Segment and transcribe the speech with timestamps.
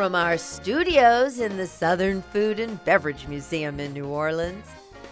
[0.00, 4.64] From our studios in the Southern Food and Beverage Museum in New Orleans,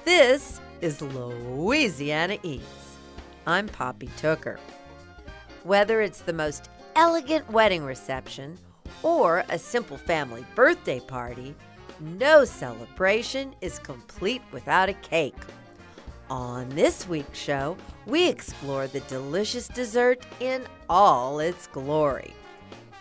[0.06, 2.96] this is Louisiana Eats.
[3.46, 4.58] I'm Poppy Tooker.
[5.64, 8.56] Whether it's the most elegant wedding reception
[9.02, 11.54] or a simple family birthday party,
[12.00, 15.36] no celebration is complete without a cake.
[16.30, 17.76] On this week's show,
[18.06, 22.32] we explore the delicious dessert in all its glory.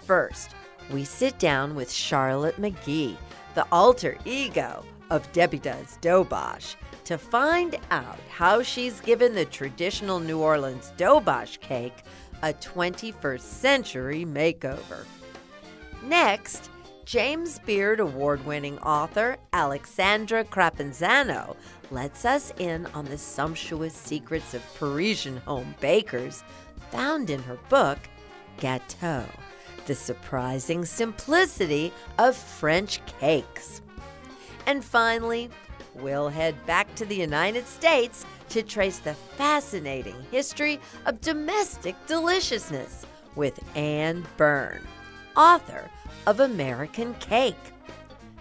[0.06, 0.52] First,
[0.92, 3.18] we sit down with Charlotte McGehee,
[3.56, 6.76] the alter ego of Debbie Does Doberge,
[7.06, 12.04] to find out how she's given the traditional New Orleans Doberge cake
[12.44, 15.06] a 21st century makeover.
[16.04, 16.70] Next,
[17.06, 21.56] James Beard award winning author Aleksandra Crapanzano
[21.90, 26.44] lets us in on the sumptuous secrets of Parisian home bakers
[26.92, 27.98] found in her book,
[28.60, 29.26] Gâteau
[29.88, 33.82] the surprising simplicity of French cakes.
[34.68, 35.50] And finally,
[35.96, 43.06] we'll head back to the United States to trace the fascinating history of domestic deliciousness
[43.36, 44.82] with Anne Byrn,
[45.36, 45.90] author
[46.26, 47.56] of American Cake.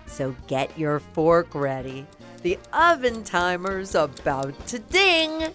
[0.06, 2.06] So get your fork ready.
[2.42, 5.52] The oven timer's about to ding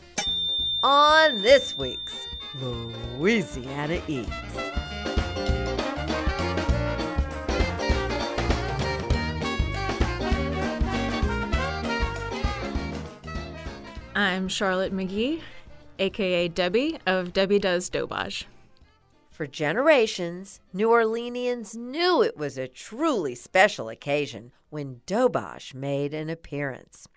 [0.83, 2.25] on this week's
[2.59, 4.90] Louisiana Eats.
[14.13, 15.41] I'm Charlotte McGehee,
[15.97, 18.43] aka Debbie of Debbie Does Doberge.
[19.29, 26.29] For generations, New Orleanians knew it was a truly special occasion when Doberge made an
[26.29, 27.07] appearance.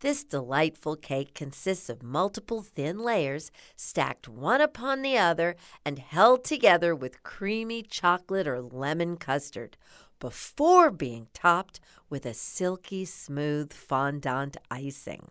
[0.00, 5.54] This delightful cake consists of multiple thin layers stacked one upon the other
[5.84, 9.76] and held together with creamy chocolate or lemon custard
[10.18, 11.78] before being topped
[12.08, 15.28] with a silky smooth fondant icing.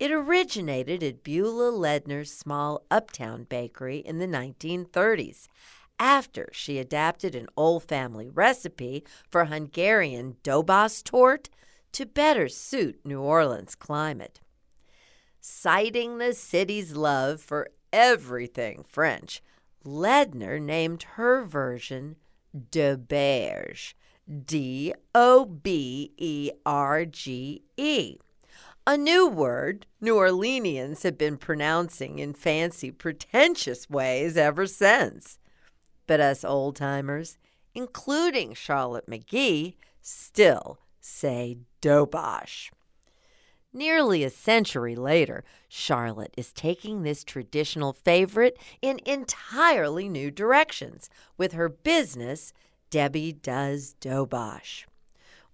[0.00, 5.46] It originated at Beulah Ledner's small uptown bakery in the 1930s
[5.98, 11.50] after she adapted an old family recipe for Hungarian Dobos tort
[11.92, 14.40] to better suit New Orleans' climate.
[15.38, 19.42] Citing the city's love for everything French,
[19.84, 22.16] Ledner named her version
[22.56, 23.92] Doberge,
[24.46, 28.16] D O B E R G E
[28.90, 35.38] a new word New Orleanians have been pronouncing in fancy, pretentious ways ever since.
[36.08, 37.38] But us old timers,
[37.72, 42.72] including Charlotte McGehee, still say Dobosh.
[43.72, 51.08] Nearly a century later, Charlotte is taking this traditional favorite in entirely new directions
[51.38, 52.52] with her business,
[52.90, 54.86] Debbie Does Doberge.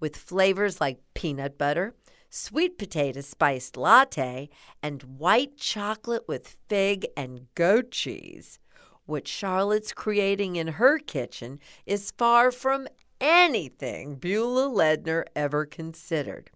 [0.00, 1.94] With flavors like peanut butter,
[2.36, 4.50] sweet potato spiced latte,
[4.82, 8.58] and white chocolate with fig and goat cheese.
[9.06, 12.88] What Charlotte's creating in her kitchen is far from
[13.20, 16.50] anything Beulah Ledner ever considered,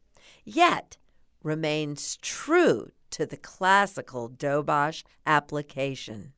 [0.44, 0.98] yet
[1.42, 6.32] remains true to the classical Doberge application.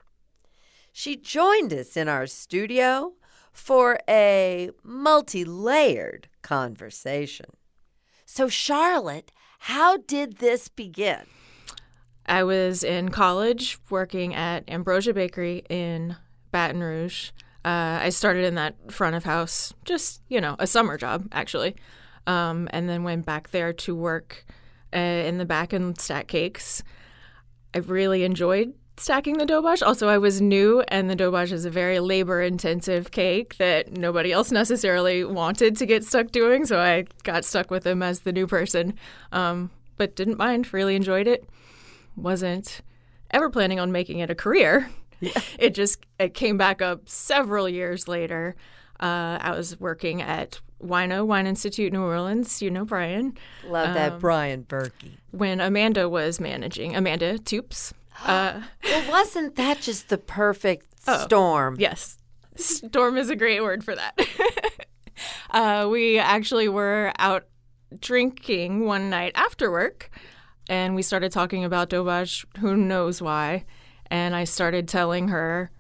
[0.92, 3.14] She joined us in our studio
[3.52, 7.46] for a multi layered conversation.
[8.34, 11.26] So, Charlotte, how did this begin?
[12.24, 16.16] I was in college working at Ambrosia Bakery in
[16.50, 17.32] Baton Rouge.
[17.62, 21.76] Uh, I started in that front of house, just, you know, a summer job, actually.
[22.26, 24.46] Um, and then went back there to work
[24.94, 26.82] uh, in the back and stack cakes.
[27.74, 29.84] I really enjoyed stacking the doberge.
[29.84, 34.32] Also, I was new, and the doberge is a very labor intensive cake that nobody
[34.32, 36.64] else necessarily wanted to get stuck doing.
[36.64, 38.94] So I got stuck with them as the new person,
[39.32, 41.48] um, but didn't mind, really enjoyed it.
[42.16, 42.80] Wasn't
[43.30, 44.88] ever planning on making it a career.
[45.20, 45.32] Yeah.
[45.58, 48.56] It just it came back up several years later.
[48.98, 52.60] Uh, I was working at Wino Wine Institute New Orleans.
[52.60, 53.36] You know Brian.
[53.64, 55.18] Love that um, Brian Berkey.
[55.30, 57.92] When Amanda was managing, Amanda Toops.
[58.24, 61.76] Uh, well, wasn't that just the perfect oh, storm?
[61.78, 62.18] Yes.
[62.56, 64.18] Storm is a great word for that.
[65.50, 67.46] uh, we actually were out
[67.98, 70.10] drinking one night after work,
[70.68, 73.64] and we started talking about Doberge, who knows why.
[74.10, 75.70] And I started telling her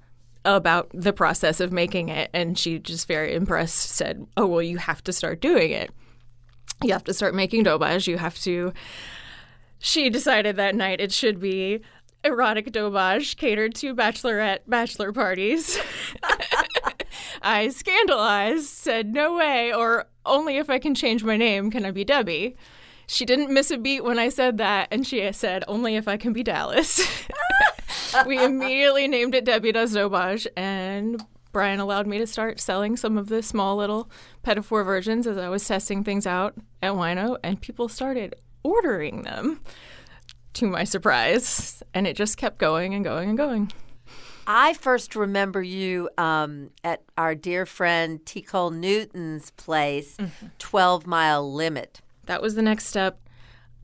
[0.44, 4.78] about the process of making it, and she just very impressed said, Oh, well, you
[4.78, 5.90] have to start doing it.
[6.82, 8.06] You have to start making Doberge.
[8.06, 8.72] You have to.
[9.78, 11.82] She decided that night it should be
[12.24, 15.78] erotic doberge catered to bachelorette bachelor parties.
[17.42, 21.90] I scandalized, said, No way, or only if I can change my name can I
[21.90, 22.56] be Debbie.
[23.06, 26.16] She didn't miss a beat when I said that, and she said, Only if I
[26.16, 27.00] can be Dallas.
[28.26, 33.18] we immediately named it Debbie Does Doberge, and Brian allowed me to start selling some
[33.18, 34.10] of the small little
[34.62, 39.60] four versions as I was testing things out at Wino, and people started ordering them
[40.54, 41.82] to my surprise.
[41.94, 43.72] And it just kept going and going and going.
[44.46, 48.42] I first remember you um, at our dear friend T.
[48.42, 50.46] Cole Newton's place, mm-hmm.
[50.58, 52.00] 12 Mile Limit.
[52.26, 53.20] That was the next step.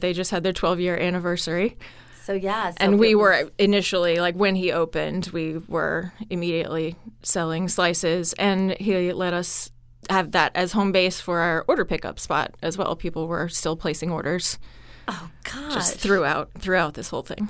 [0.01, 1.77] They just had their 12 year anniversary.
[2.25, 2.71] So, yeah.
[2.71, 3.23] So and we was...
[3.23, 8.33] were initially, like when he opened, we were immediately selling slices.
[8.35, 9.71] And he let us
[10.11, 12.97] have that as home base for our order pickup spot as well.
[12.97, 14.59] People were still placing orders.
[15.09, 15.73] Oh God!
[15.73, 17.49] Just throughout throughout this whole thing.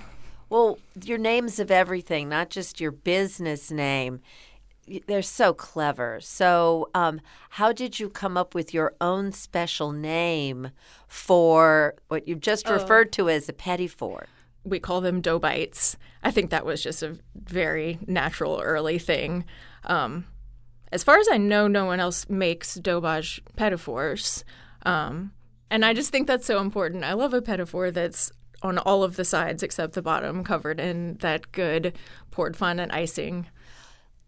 [0.48, 4.20] Well, your names of everything, not just your business name.
[5.06, 6.18] They're so clever.
[6.22, 7.20] So, um,
[7.50, 10.70] how did you come up with your own special name
[11.06, 12.72] for what you just oh.
[12.72, 14.28] referred to as a petit four?
[14.64, 15.96] We call them dough bites.
[16.22, 19.44] I think that was just a very natural early thing.
[19.84, 20.24] Um,
[20.90, 24.44] as far as I know, no one else makes Doberge petit.
[24.84, 25.32] Um,
[25.70, 27.04] and I just think that's so important.
[27.04, 28.32] I love a four that's
[28.62, 31.96] on all of the sides except the bottom covered in that good
[32.30, 33.46] poured fondant icing.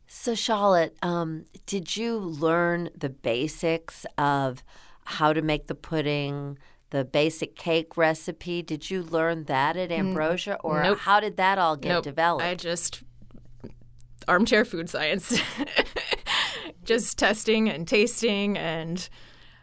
[0.07, 4.63] So, Charlotte, um, did you learn the basics of
[5.05, 6.59] how to make the pudding,
[6.91, 8.63] the basic cake recipe?
[8.63, 10.99] Did you learn that at Ambrosia, or nope.
[10.99, 12.05] how did that all get nope.
[12.05, 12.45] developed?
[12.45, 13.03] I just
[14.27, 15.41] armchair food science,
[16.85, 19.09] just testing and tasting, and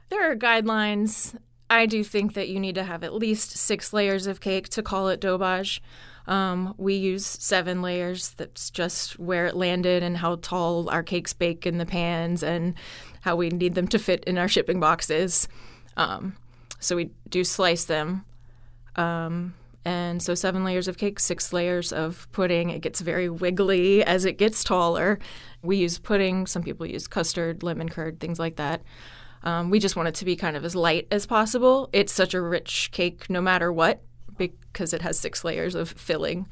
[0.10, 1.36] there are guidelines
[1.70, 4.84] I do think that you need to have at least six layers of cake to
[4.84, 5.80] call it doberge.
[6.28, 8.32] Um, we use seven layers.
[8.32, 12.76] That's just where it landed and how tall our cakes bake in the pans and
[13.22, 15.48] how we need them to fit in our shipping boxes.
[15.96, 16.36] Um,
[16.80, 18.26] so we do slice them.
[18.96, 19.54] Um,
[19.86, 22.72] and so seven layers of cake, six layers of pudding.
[22.72, 25.18] It gets very wiggly as it gets taller.
[25.62, 26.46] We use pudding.
[26.46, 28.82] Some people use custard, lemon curd, things like that.
[29.48, 31.90] Um, we just want it to be kind of as light as possible.
[31.94, 34.02] It's such a rich cake no matter what
[34.38, 36.48] because it has six layers of filling.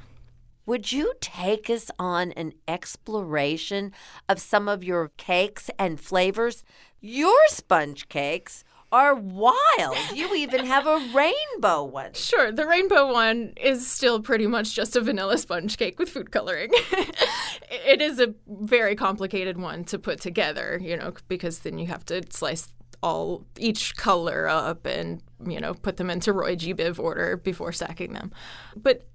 [0.66, 3.92] Would you take us on an exploration
[4.30, 6.64] of some of your cakes and flavors?
[7.02, 8.64] Your sponge cakes
[8.94, 9.98] are wild.
[10.14, 12.12] You even have a rainbow one.
[12.14, 16.32] Sure, the rainbow one is still pretty much just a vanilla sponge cake with food
[16.32, 16.72] coloring.
[17.70, 22.06] it is a very complicated one to put together, you know, because then you have
[22.06, 27.00] to slice all each color up and you know put them into Roy G Biv
[27.00, 28.32] order before sacking them.
[28.76, 29.08] But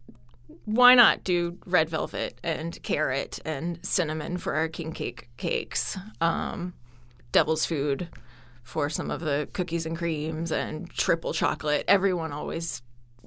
[0.64, 5.98] why not do red velvet and carrot and cinnamon for our king cake cakes?
[6.20, 6.74] Um,
[7.32, 8.08] devil's food
[8.62, 11.84] for some of the cookies and creams and triple chocolate.
[11.88, 12.82] Everyone always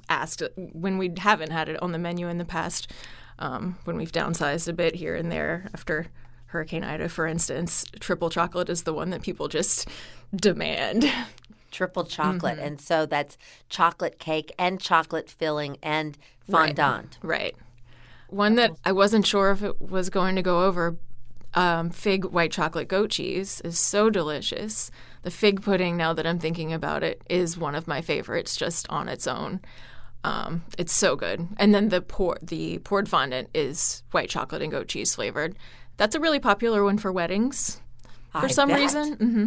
[0.09, 2.91] asked when we haven't had it on the menu in the past.
[3.39, 6.07] Um, when we've downsized a bit here and there after
[6.53, 9.89] Hurricane Ida, for instance, triple chocolate is the one that people just
[10.35, 11.11] demand.
[11.71, 12.57] Triple chocolate.
[12.57, 12.65] Mm-hmm.
[12.65, 16.15] And so that's chocolate cake and chocolate filling and
[16.47, 17.17] fondant.
[17.23, 17.41] Right.
[17.41, 17.55] right.
[18.29, 20.97] One that I wasn't sure if it was going to go over
[21.55, 24.91] um, fig white chocolate goat cheese is so delicious.
[25.23, 28.87] The fig pudding, now that I'm thinking about it, is one of my favorites just
[28.89, 29.59] on its own.
[30.23, 31.47] Um, it's so good.
[31.57, 35.55] And then the pour, the poured fondant is white chocolate and goat cheese flavored.
[35.97, 37.81] That's a really popular one for weddings
[38.31, 38.79] for I some bet.
[38.79, 39.15] reason.
[39.15, 39.45] Mm-hmm.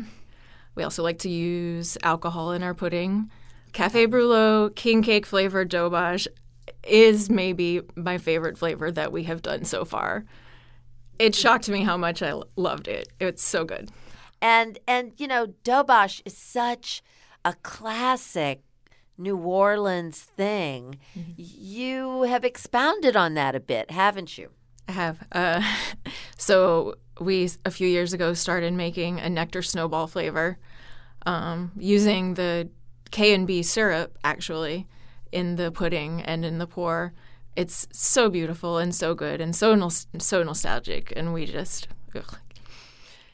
[0.75, 3.31] We also like to use alcohol in our pudding.
[3.73, 6.27] Cafe Brulot king cake flavored doberge
[6.85, 10.25] is maybe my favorite flavor that we have done so far.
[11.19, 13.09] It shocked me how much I loved it.
[13.21, 13.91] It's so good.
[14.41, 17.03] And and you know, doberge is such
[17.45, 18.63] a classic
[19.19, 20.99] New Orleans thing.
[21.19, 21.33] Mm-hmm.
[21.37, 24.51] You have expounded on that a bit, haven't you?
[24.89, 25.19] I have.
[25.33, 25.63] Uh,
[26.39, 30.59] so we a few years ago started making a nectar snowball flavor
[31.25, 32.69] um, using the
[33.11, 34.87] K and B syrup actually
[35.33, 37.13] in the pudding and in the pour.
[37.57, 39.89] It's so beautiful and so good and so
[40.19, 42.39] so nostalgic, and we just ugh.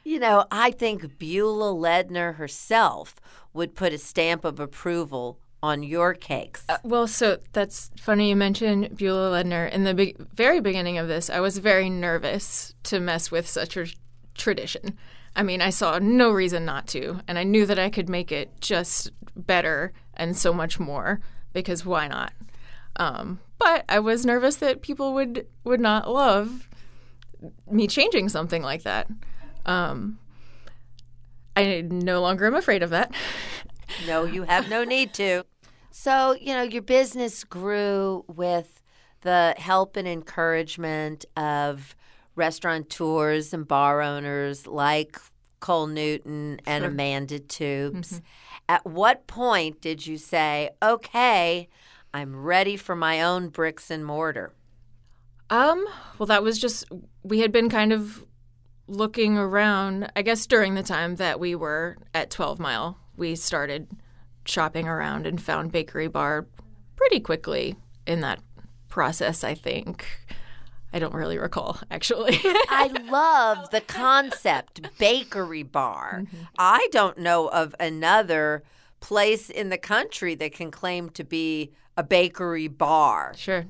[0.04, 3.16] You know, I think Beulah Ledner herself
[3.52, 6.64] would put a stamp of approval on your cakes.
[6.68, 9.70] Uh, well, so that's funny you mentioned Beulah Ledner.
[9.70, 13.76] In the be- very beginning of this, I was very nervous to mess with such
[13.76, 13.86] a
[14.34, 14.98] tradition.
[15.36, 18.32] I mean, I saw no reason not to, and I knew that I could make
[18.32, 21.20] it just better and so much more
[21.52, 22.32] because why not?
[22.96, 26.68] Um, but I was nervous that people would would not love
[27.70, 29.08] me changing something like that.
[29.64, 30.18] Um,
[31.56, 33.14] I no longer am afraid of that.
[34.06, 35.44] no, you have no need to.
[35.92, 38.82] So, you know, your business grew with
[39.20, 41.94] the help and encouragement of
[42.34, 45.20] restaurateurs and bar owners like
[45.60, 46.90] Cole Newton and sure.
[46.90, 47.92] Amanda Toops.
[47.92, 48.18] Mm-hmm.
[48.70, 51.68] At what point did you say, okay,
[52.14, 54.54] I'm ready for my own bricks and mortar?
[55.50, 55.84] Um,
[56.18, 56.86] well, that was just,
[57.22, 58.24] we had been kind of
[58.86, 63.88] looking around, I guess during the time that we were at 12 Mile, we started
[64.44, 66.46] shopping around and found Bakery Bar
[66.96, 68.40] pretty quickly in that
[68.88, 70.06] process, I think.
[70.92, 72.38] I don't really recall, actually.
[72.44, 76.22] I love the concept bakery bar.
[76.24, 76.42] Mm-hmm.
[76.58, 78.62] I don't know of another
[79.00, 83.34] place in the country that can claim to be a bakery bar.
[83.36, 83.64] Sure.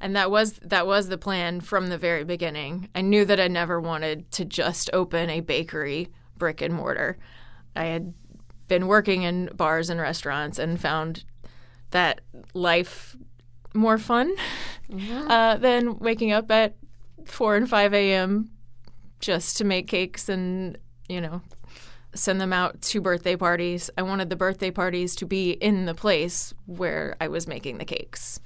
[0.00, 2.88] And that was that was the plan from the very beginning.
[2.94, 7.18] I knew that I never wanted to just open a bakery brick and mortar.
[7.74, 8.14] I had
[8.68, 11.24] been working in bars and restaurants and found
[11.90, 12.20] that
[12.54, 13.16] life
[13.74, 14.34] more fun
[14.90, 15.30] mm-hmm.
[15.30, 16.76] uh, than waking up at
[17.24, 18.50] 4 and 5 a.m.
[19.20, 21.42] just to make cakes and, you know,
[22.14, 23.90] send them out to birthday parties.
[23.96, 27.84] I wanted the birthday parties to be in the place where I was making the
[27.84, 28.40] cakes.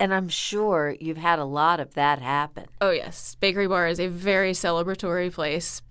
[0.00, 2.66] And I'm sure you've had a lot of that happen.
[2.80, 3.36] Oh, yes.
[3.38, 5.82] Bakery Bar is a very celebratory place.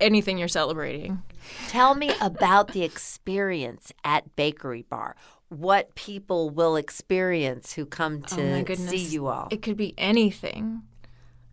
[0.00, 1.22] Anything you're celebrating.
[1.68, 5.16] Tell me about the experience at Bakery Bar
[5.48, 9.48] what people will experience who come oh to oh see you all.
[9.50, 10.82] It could be anything.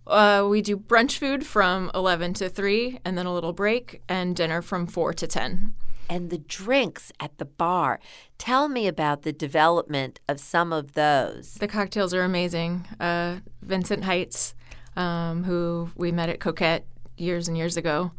[0.08, 4.36] Uh, we do brunch food from 11 to 3, and then a little break, and
[4.36, 5.74] dinner from 4 to 10.
[6.08, 8.00] And the drinks at the bar.
[8.38, 11.56] Tell me about the development of some of those.
[11.56, 12.86] The cocktails are amazing.
[13.00, 14.54] Uh, Vincent Heights,
[14.96, 16.86] um, who we met at Coquette
[17.18, 18.12] years and years ago,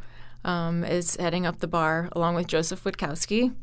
[0.44, 3.54] um, is heading up the bar along with Joseph Witkowski.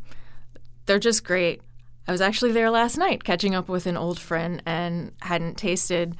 [0.85, 1.61] They're just great.
[2.07, 6.17] I was actually there last night catching up with an old friend and hadn't tasted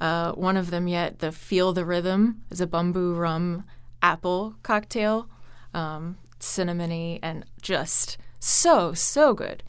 [0.00, 1.18] uh, one of them yet.
[1.18, 3.64] The Feel the Rhythm is a bamboo rum
[4.02, 5.28] apple cocktail,
[5.74, 9.62] um, cinnamony, and just so, so good.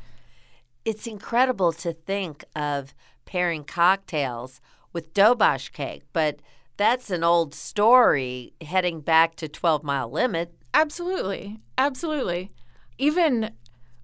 [0.86, 2.94] It's incredible to think of
[3.26, 4.62] pairing cocktails
[4.94, 6.40] with Doberge cake, but
[6.78, 10.54] that's an old story heading back to 12 Mile Limit.
[10.74, 11.60] Absolutely.
[11.78, 12.52] Absolutely.
[12.98, 13.52] Even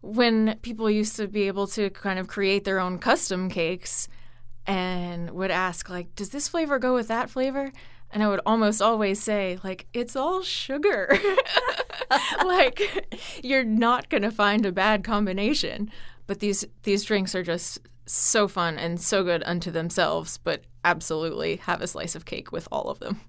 [0.02, 4.10] when people used to be able to kind of create their own custom cakes
[4.68, 7.72] and would ask like does this flavor go with that flavor
[8.12, 11.18] and i would almost always say like it's all sugar
[12.46, 13.08] like
[13.44, 15.90] you're not going to find a bad combination
[16.28, 21.58] but these these drinks are just so fun and so good unto themselves but absolutely
[21.58, 23.22] have a slice of cake with all of them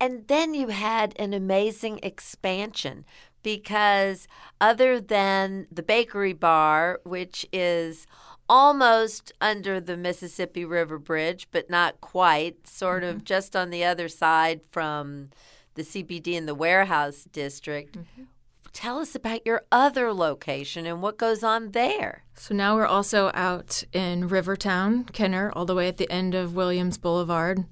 [0.00, 3.04] and then you had an amazing expansion
[3.42, 4.28] because
[4.60, 8.06] other than the bakery bar, which is
[8.48, 13.16] almost under the Mississippi River Bridge, but not quite, sort mm-hmm.
[13.16, 15.30] of just on the other side from
[15.74, 17.98] the CBD and the warehouse district.
[17.98, 18.24] Mm-hmm.
[18.72, 22.24] Tell us about your other location and what goes on there.
[22.34, 26.54] So now we're also out in Rivertown, Kenner, all the way at the end of
[26.54, 27.64] Williams Boulevard,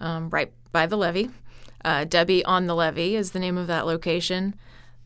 [0.00, 1.30] um, right by the levee.
[1.82, 4.54] Uh, Debbie on the Levee is the name of that location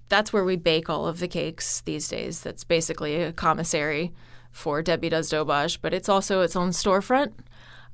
[0.09, 2.41] that's where we bake all of the cakes these days.
[2.41, 4.13] That's basically a commissary
[4.51, 7.33] for Debbie Does Doberge, but it's also its own storefront.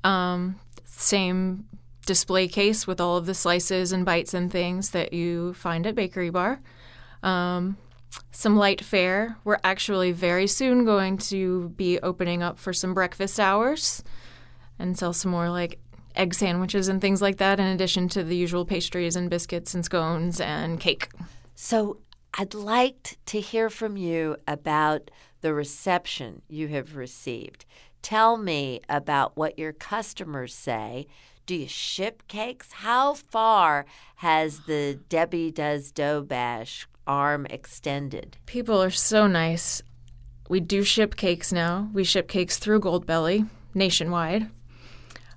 [0.03, 1.65] Um, same
[2.05, 5.95] display case with all of the slices and bites and things that you find at
[5.95, 6.61] Bakery Bar.
[7.23, 7.77] Um,
[8.31, 9.37] some light fare.
[9.43, 14.03] We're actually very soon going to be opening up for some breakfast hours
[14.79, 15.79] and sell some more like
[16.15, 19.85] egg sandwiches and things like that, in addition to the usual pastries and biscuits and
[19.85, 21.09] scones and cake.
[21.55, 21.99] So
[22.33, 25.11] I'd like to hear from you about
[25.41, 27.65] the reception you have received.
[28.01, 31.07] Tell me about what your customers say.
[31.45, 32.71] Do you ship cakes?
[32.71, 33.85] How far
[34.17, 38.37] has the Debbie Does Doberge arm extended?
[38.45, 39.81] People are so nice.
[40.49, 41.89] We do ship cakes now.
[41.93, 44.49] We ship cakes through Goldbelly nationwide.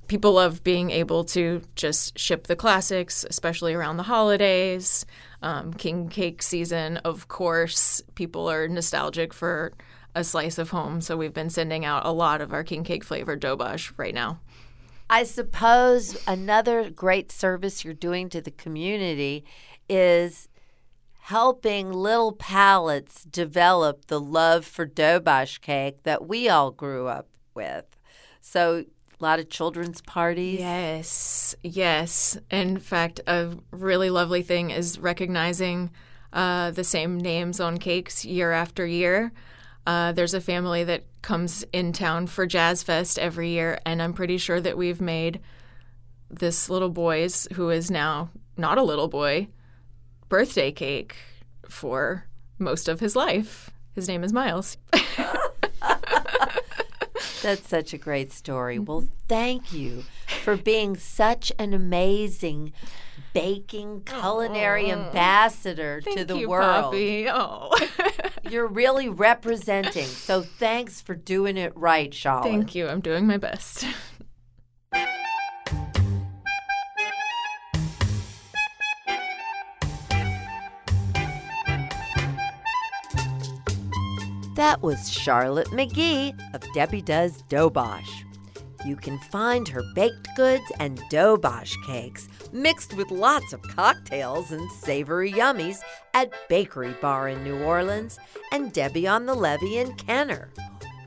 [0.06, 5.06] People love being able to just ship the classics, especially around the holidays.
[5.40, 9.72] Um, king cake season, of course, people are nostalgic for
[10.14, 11.00] a slice of home.
[11.00, 14.40] So we've been sending out a lot of our king cake flavored doberge right now.
[15.08, 19.44] I suppose another great service you're doing to the community
[19.88, 20.48] is
[21.28, 27.86] helping little palates develop the love for doberge cake that we all grew up with.
[28.42, 28.84] So
[29.18, 30.60] a lot of children's parties.
[30.60, 32.36] Yes, yes.
[32.50, 35.90] In fact, a really lovely thing is recognizing
[36.30, 39.32] uh, the same names on cakes year after year.
[39.86, 44.12] Uh, there's a family that comes in town for Jazz Fest every year, and I'm
[44.12, 45.40] pretty sure that we've made
[46.28, 48.28] this little boy's, who is now
[48.58, 49.48] not a little boy,
[50.34, 51.14] birthday cake
[51.68, 52.26] for
[52.58, 53.70] most of his life.
[53.94, 54.76] His name is Miles.
[57.40, 58.80] That's such a great story.
[58.80, 60.02] Well, thank you
[60.42, 62.72] for being such an amazing
[63.32, 66.86] baking culinary ambassador to the you, world.
[66.86, 67.28] Poppy.
[67.30, 67.70] Oh.
[68.50, 70.06] You're really representing.
[70.06, 72.50] So thanks for doing it right, Charlotte.
[72.50, 72.88] Thank you.
[72.88, 73.86] I'm doing my best.
[84.64, 88.24] That was Charlotte McGehee of Debbie Does Doberge.
[88.82, 94.70] You can find her baked goods and doberge cakes mixed with lots of cocktails and
[94.72, 95.80] savory yummies
[96.14, 98.18] at Bakery Bar in New Orleans
[98.52, 100.50] and Debbie on the Levee in Kenner.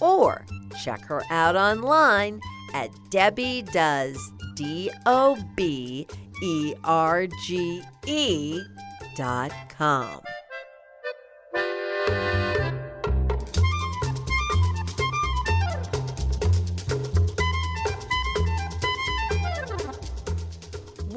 [0.02, 0.46] Or
[0.80, 2.40] check her out online
[2.76, 4.20] at Debbie Does
[4.54, 6.06] D O B
[6.44, 8.62] E R G E
[9.16, 10.22] dot com.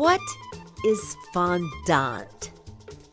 [0.01, 0.23] What
[0.83, 2.53] is fondant?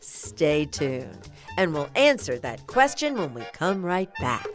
[0.00, 1.28] Stay tuned,
[1.58, 4.46] and we'll answer that question when we come right back.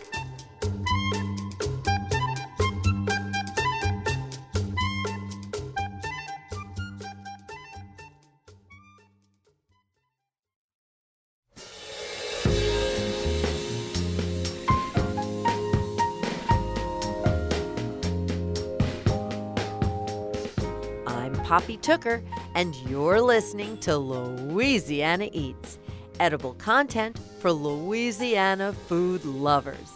[21.54, 22.24] Poppy Tooker,
[22.56, 25.78] and you're listening to Louisiana Eats,
[26.20, 29.92] edible content for Louisiana food lovers.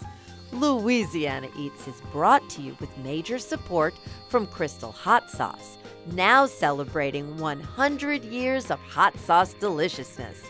[0.51, 3.95] Louisiana Eats is brought to you with major support
[4.29, 5.79] from Crystal Hot Sauce,
[6.11, 10.43] now celebrating 100 years of hot sauce deliciousness.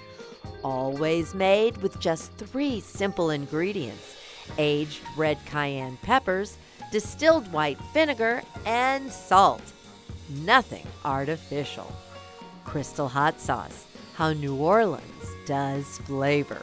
[0.62, 4.18] Always made with just three simple ingredients
[4.58, 6.58] aged red cayenne peppers,
[6.92, 9.62] distilled white vinegar, and salt
[10.30, 11.92] nothing artificial.
[12.64, 13.86] Crystal Hot Sauce,
[14.16, 15.04] how New Orleans
[15.46, 16.62] does flavor.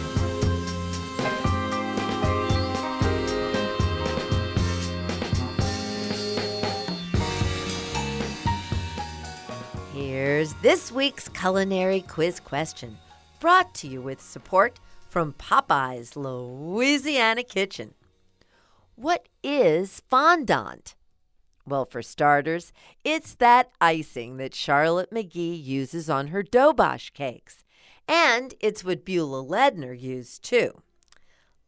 [10.38, 12.96] Here's this week's culinary quiz question,
[13.40, 17.94] brought to you with support from Popeye's Louisiana Kitchen.
[18.94, 20.94] What is fondant?
[21.66, 22.72] Well, for starters,
[23.02, 27.64] it's that icing that Charlotte McGehee uses on her doberge cakes.
[28.06, 30.82] And it's what Beulah Ledner used too.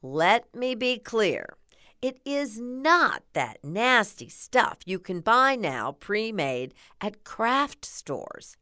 [0.01, 1.57] Let me be clear.
[2.01, 8.57] It is not that nasty stuff you can buy now pre made at craft stores.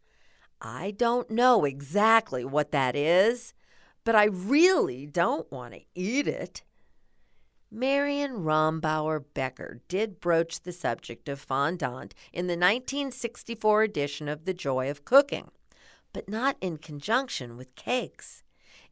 [0.61, 3.55] I don't know exactly what that is,
[4.05, 6.63] but I really don't want to eat it.
[7.71, 14.55] Marion Rombauer Becker did broach the subject of fondant in the 1964 edition of The
[14.55, 15.51] Joy of Cooking,
[16.13, 18.43] but not in conjunction with cakes.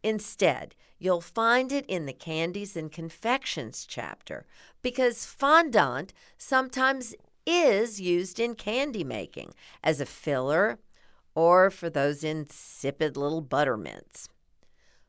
[0.02, 4.46] Instead, you'll find it in the candies and confections chapter
[4.82, 7.14] because fondant sometimes
[7.46, 10.78] is used in candy making as a filler
[11.36, 14.28] or for those insipid little buttermints.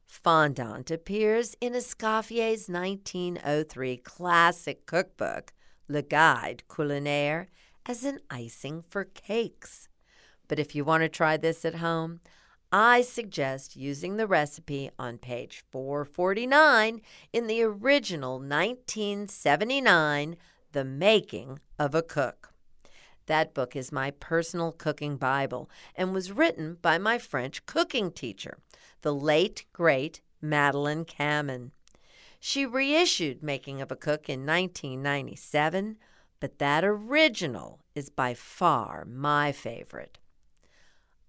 [0.06, 5.54] Fondant appears in Escoffier's 1903 classic cookbook,
[5.88, 7.48] Le Guide Culinaire,
[7.86, 9.88] as an icing for cakes.
[10.48, 12.20] But if you want to try this at home,
[12.72, 20.36] I suggest using the recipe on page 449 in the original 1979
[20.74, 22.47] The Making of a Cook.
[23.28, 28.58] That book is my personal cooking Bible and was written by my French cooking teacher,
[29.02, 31.72] the late, great Madeleine Kamman.
[32.40, 35.98] She reissued Making of a Cook in 1997,
[36.40, 40.20] but that original is by far my favorite.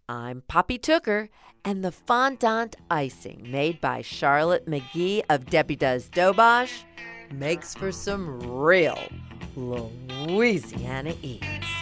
[0.09, 1.29] I'm Poppy Tooker,
[1.65, 6.85] and the fondant icing made by Charlotte McGehee of Debbie Does Doberge
[7.33, 8.99] makes for some real
[9.57, 11.78] Louisiana eats.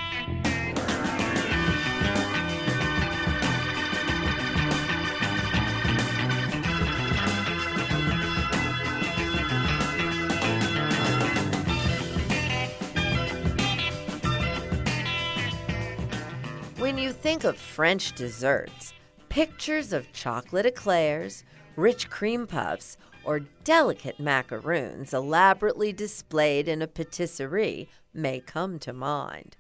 [16.79, 18.93] When you think of French desserts,
[19.29, 21.43] pictures of chocolate eclairs,
[21.75, 29.57] rich cream puffs, or delicate macaroons elaborately displayed in a patisserie may come to mind.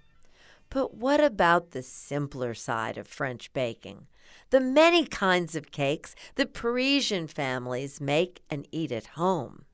[0.68, 4.06] But what about the simpler side of French baking?
[4.50, 9.64] The many kinds of cakes that Parisian families make and eat at home.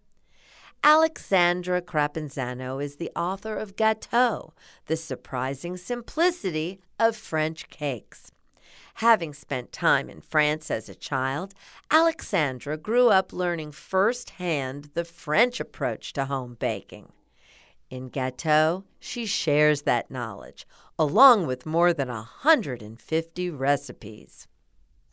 [0.82, 4.52] Aleksandra Crapanzano is the author of Gâteau,
[4.86, 8.32] The Surprising Simplicity of French Cakes.
[8.94, 11.54] Having spent time in France as a child,
[11.90, 17.12] Aleksandra grew up learning firsthand the French approach to home baking.
[17.92, 20.66] In Gâteau, she shares that knowledge,
[20.98, 24.48] along with more than 150 recipes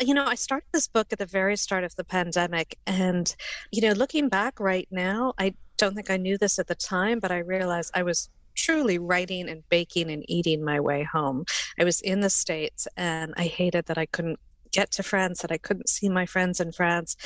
[0.02, 2.78] you know, I started this book at the very start of the pandemic.
[2.88, 3.36] And,
[3.70, 7.20] you know, looking back right now, I don't think I knew this at the time,
[7.20, 11.44] but I realized I was truly writing and baking and eating my way home.
[11.78, 14.39] I was in the States and I hated that I couldn't
[14.72, 17.18] get to France, that I couldn't see my friends in France.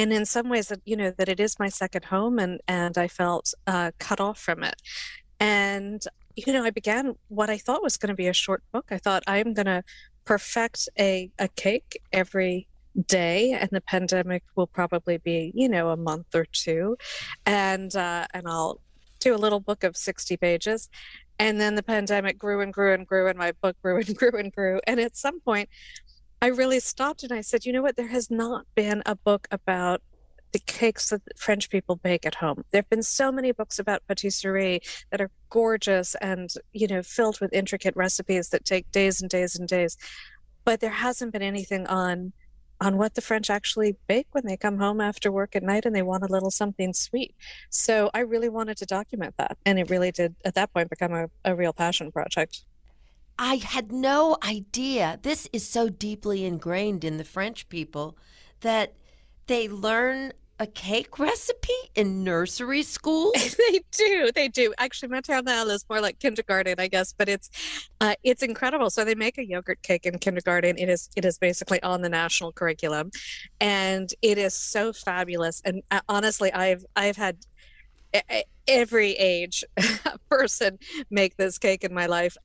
[0.00, 2.96] And in some ways that, you know, that it is my second home and, and
[2.96, 4.76] I felt uh, cut off from it.
[5.38, 6.02] And
[6.36, 8.86] you know, I began what I thought was going to be a short book.
[8.90, 9.82] I thought I'm going to
[10.24, 12.66] perfect a, a cake every
[13.06, 16.96] day and the pandemic will probably be you know a month or two
[17.46, 18.80] and uh, and i'll
[19.20, 20.88] do a little book of 60 pages
[21.38, 24.36] and then the pandemic grew and grew and grew and my book grew and grew
[24.36, 25.68] and grew and at some point
[26.42, 29.46] i really stopped and i said you know what there has not been a book
[29.50, 30.02] about
[30.52, 32.64] the cakes that French people bake at home.
[32.70, 37.40] There have been so many books about patisserie that are gorgeous and, you know, filled
[37.40, 39.96] with intricate recipes that take days and days and days.
[40.64, 42.32] But there hasn't been anything on
[42.82, 45.94] on what the French actually bake when they come home after work at night and
[45.94, 47.34] they want a little something sweet.
[47.68, 49.58] So I really wanted to document that.
[49.66, 52.64] And it really did at that point become a, a real passion project.
[53.42, 55.18] I had no idea.
[55.22, 58.18] This is so deeply ingrained in the French people
[58.60, 58.92] that
[59.46, 63.32] they learn a cake recipe in nursery school?
[63.70, 64.30] they do.
[64.34, 64.74] They do.
[64.76, 67.48] Actually, maternelle is more like kindergarten, I guess, but it's
[68.02, 68.90] uh, it's incredible.
[68.90, 70.76] So they make a yogurt cake in kindergarten.
[70.76, 73.10] It is it is basically on the national curriculum,
[73.58, 75.62] and it is so fabulous.
[75.64, 77.38] And uh, honestly, I've I've had
[78.68, 79.64] every age
[80.28, 80.78] person
[81.10, 82.36] make this cake in my life.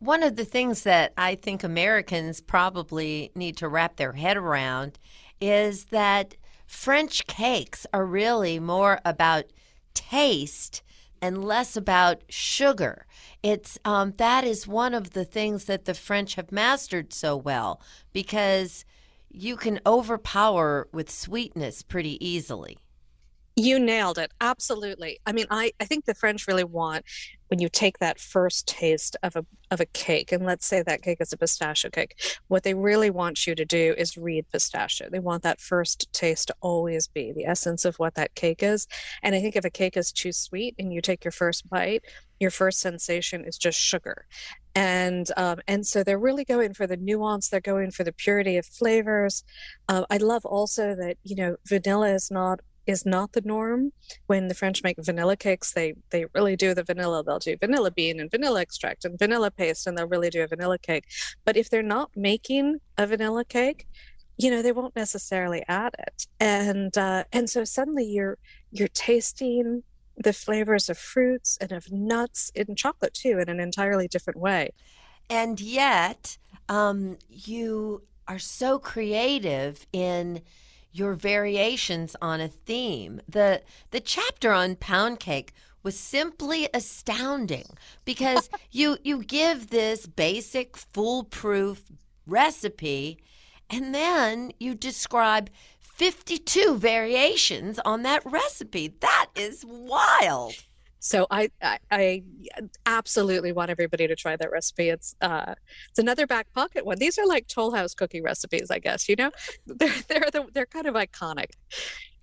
[0.00, 4.96] One of the things that I think Americans probably need to wrap their head around
[5.40, 9.46] is that French cakes are really more about
[9.94, 10.82] taste
[11.20, 13.06] and less about sugar.
[13.42, 17.80] It's um, that is one of the things that the French have mastered so well
[18.12, 18.84] because
[19.28, 22.78] you can overpower with sweetness pretty easily.
[23.58, 24.30] You nailed it.
[24.40, 25.18] Absolutely.
[25.26, 27.04] I mean, I, I think the French really want
[27.48, 31.02] when you take that first taste of a of a cake, and let's say that
[31.02, 32.14] cake is a pistachio cake,
[32.46, 35.10] what they really want you to do is read pistachio.
[35.10, 38.86] They want that first taste to always be the essence of what that cake is.
[39.24, 42.04] And I think if a cake is too sweet and you take your first bite,
[42.38, 44.26] your first sensation is just sugar
[44.78, 48.56] and um, and so they're really going for the nuance they're going for the purity
[48.56, 49.42] of flavors
[49.88, 53.92] uh, i love also that you know vanilla is not is not the norm.
[54.26, 57.22] When the French make vanilla cakes, they they really do the vanilla.
[57.22, 60.48] They'll do vanilla bean and vanilla extract and vanilla paste, and they'll really do a
[60.48, 61.04] vanilla cake.
[61.44, 63.86] But if they're not making a vanilla cake,
[64.38, 68.38] you know they won't necessarily add it, and uh, and so suddenly you're
[68.72, 69.82] you're tasting
[70.16, 74.70] the flavors of fruits and of nuts in chocolate too in an entirely different way.
[75.30, 80.40] And yet, um, you are so creative in
[80.92, 83.20] your variations on a theme.
[83.28, 90.76] The the chapter on pound cake was simply astounding because you you give this basic
[90.76, 91.84] foolproof
[92.26, 93.18] recipe
[93.70, 98.94] and then you describe 52 variations on that recipe.
[99.00, 100.54] That is wild.
[101.00, 102.22] So I, I, I
[102.86, 104.88] absolutely want everybody to try that recipe.
[104.88, 105.54] It's uh
[105.90, 106.98] it's another back pocket one.
[106.98, 109.08] These are like Toll House cookie recipes, I guess.
[109.08, 109.30] You know,
[109.66, 111.50] they're they're the, they're kind of iconic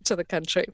[0.05, 0.65] to the country.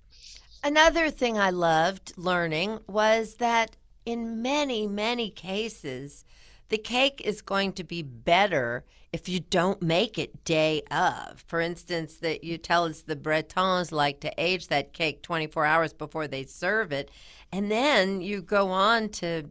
[0.63, 6.25] Another thing I loved learning was that in many many cases,
[6.71, 11.43] the cake is going to be better if you don't make it day of.
[11.45, 15.91] For instance, that you tell us the Bretons like to age that cake 24 hours
[15.91, 17.11] before they serve it.
[17.51, 19.49] And then you go on to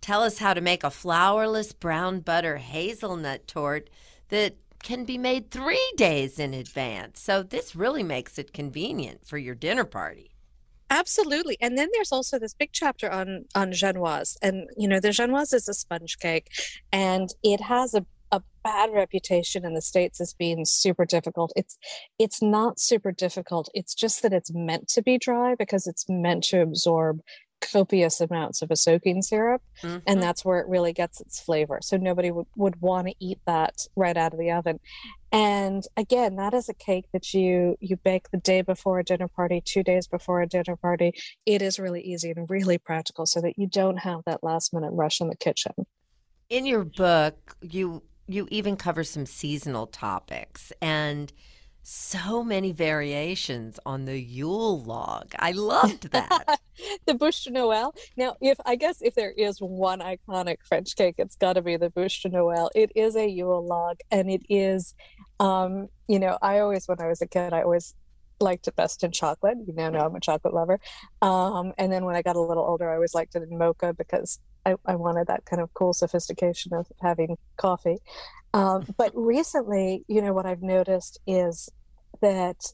[0.00, 3.88] tell us how to make a flourless brown butter hazelnut tort
[4.30, 7.20] that can be made three days in advance.
[7.20, 10.32] So this really makes it convenient for your dinner party.
[10.90, 11.58] Absolutely.
[11.60, 14.36] And then there's also this big chapter on on genoise.
[14.42, 16.48] And you know, the genoise is a sponge cake
[16.92, 21.52] and it has a a bad reputation in the states as being super difficult.
[21.56, 21.78] It's
[22.18, 23.68] it's not super difficult.
[23.74, 27.20] It's just that it's meant to be dry because it's meant to absorb
[27.60, 29.98] copious amounts of a soaking syrup mm-hmm.
[30.06, 31.78] and that's where it really gets its flavor.
[31.82, 34.80] So nobody would, would want to eat that right out of the oven.
[35.32, 39.28] And again that is a cake that you you bake the day before a dinner
[39.28, 41.12] party two days before a dinner party.
[41.46, 44.92] It is really easy and really practical so that you don't have that last minute
[44.92, 45.72] rush in the kitchen.
[46.48, 51.32] In your book you you even cover some seasonal topics and
[51.90, 55.32] so many variations on the Yule log.
[55.38, 56.60] I loved that.
[57.06, 57.96] the bûche de Noël.
[58.14, 61.78] Now, if I guess if there is one iconic French cake, it's got to be
[61.78, 62.68] the bûche de Noël.
[62.74, 64.94] It is a Yule log, and it is,
[65.40, 67.94] um, you know, I always when I was a kid, I always
[68.38, 69.56] liked it best in chocolate.
[69.66, 70.78] You know, know I'm a chocolate lover.
[71.22, 73.94] Um, and then when I got a little older, I always liked it in mocha
[73.94, 77.96] because I, I wanted that kind of cool sophistication of having coffee.
[78.54, 81.68] Um, but recently, you know, what I've noticed is
[82.20, 82.72] that,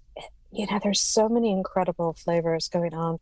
[0.52, 3.18] you know, there's so many incredible flavors going on.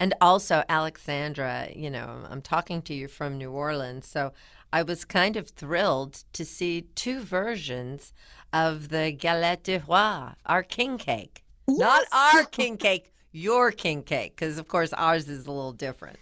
[0.00, 4.06] And also, Aleksandra, you know, I'm talking to you from New Orleans.
[4.06, 4.32] So
[4.72, 8.12] I was kind of thrilled to see two versions
[8.52, 11.44] of the galette de roi, our king cake.
[11.66, 11.78] Yes.
[11.78, 16.18] Not our king cake, your king cake, because of course ours is a little different.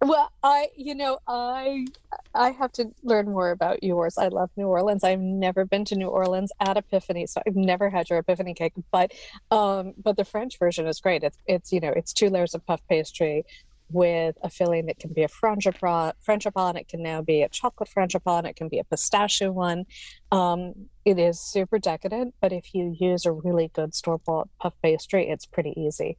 [0.00, 1.86] Well, I, you know, I,
[2.32, 4.16] I have to learn more about yours.
[4.16, 5.02] I love New Orleans.
[5.02, 8.74] I've never been to New Orleans at Epiphany, so I've never had your Epiphany cake.
[8.92, 9.12] But,
[9.50, 11.24] um, but the French version is great.
[11.24, 13.44] It's, it's, you know, it's two layers of puff pastry
[13.90, 16.12] with a filling that can be a frangipane.
[16.24, 16.76] Frangipane.
[16.78, 18.46] It can now be a chocolate French frangipane.
[18.46, 19.84] It can be a pistachio one.
[20.30, 24.74] Um, it is super decadent, but if you use a really good store bought puff
[24.80, 26.18] pastry, it's pretty easy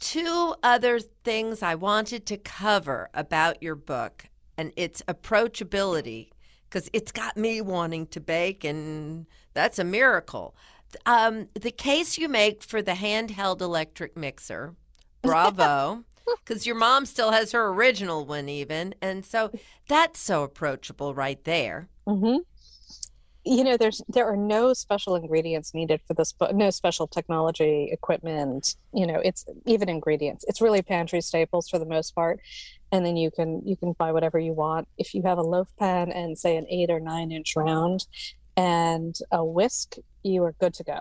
[0.00, 6.30] two other things I wanted to cover about your book and its approachability
[6.68, 10.54] because it's got me wanting to bake, and that's a miracle.
[11.06, 14.74] Um, the case you make for the handheld electric mixer,
[15.22, 16.04] bravo.
[16.44, 18.94] Because your mom still has her original one, even.
[19.00, 19.50] And so
[19.88, 21.88] that's so approachable right there.
[22.06, 22.38] Mm-hmm
[23.48, 27.88] you know there's there are no special ingredients needed for this book no special technology
[27.90, 30.44] equipment you know it's even ingredients.
[30.48, 32.40] It's really pantry staples for the most part.
[32.90, 34.88] And then you can you can buy whatever you want.
[34.96, 38.06] If you have a loaf pan and say an eight or nine inch round
[38.56, 40.98] and a whisk you are good to go.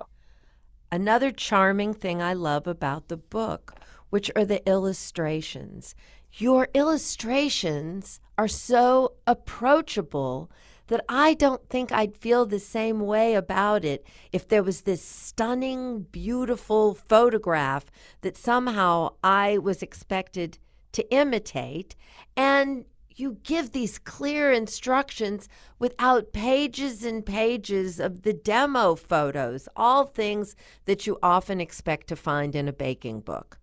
[0.92, 3.76] Another charming thing i love about the book
[4.10, 5.94] which are the illustrations.
[6.34, 10.50] Your illustrations are so approachable
[10.88, 15.02] that I don't think I'd feel the same way about it if there was this
[15.02, 17.86] stunning, beautiful photograph
[18.22, 20.58] that somehow I was expected
[20.94, 21.96] to imitate.
[22.36, 30.06] And you give these clear instructions without pages and pages of the demo photos, all
[30.06, 33.60] things that you often expect to find in a baking book.